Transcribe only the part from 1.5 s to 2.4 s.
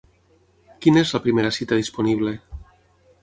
cita disponible?